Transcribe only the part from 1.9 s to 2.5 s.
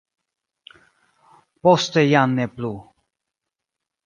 jam ne